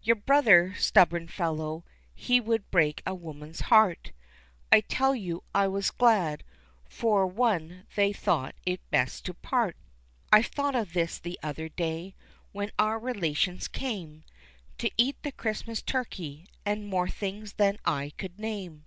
"Your 0.00 0.14
brother, 0.14 0.74
stubborn 0.78 1.26
fellow, 1.26 1.84
he 2.14 2.38
would 2.40 2.70
break 2.70 3.02
a 3.04 3.16
woman's 3.16 3.62
heart, 3.62 4.12
I 4.70 4.80
tell 4.82 5.12
you 5.16 5.42
I 5.56 5.66
was 5.66 5.90
glad 5.90 6.44
for 6.84 7.26
one 7.26 7.84
they 7.96 8.12
thought 8.12 8.54
it 8.64 8.80
best 8.92 9.24
to 9.24 9.34
part!" 9.34 9.76
I 10.30 10.40
thought 10.40 10.76
of 10.76 10.92
this 10.92 11.18
the 11.18 11.36
other 11.42 11.68
day, 11.68 12.14
when 12.52 12.70
our 12.78 12.96
relations 13.00 13.66
came 13.66 14.22
To 14.78 14.88
eat 14.96 15.16
the 15.24 15.34
Xmas 15.36 15.82
turkey, 15.82 16.46
and 16.64 16.86
more 16.86 17.08
things 17.08 17.54
than 17.54 17.76
I 17.84 18.10
could 18.16 18.38
name. 18.38 18.84